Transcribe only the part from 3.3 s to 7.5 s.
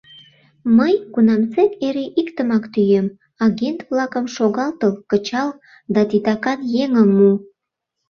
агент-влакым шогалтыл, кычал да титакан еҥым му.